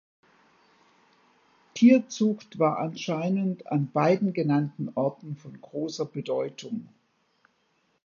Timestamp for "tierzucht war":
1.75-2.79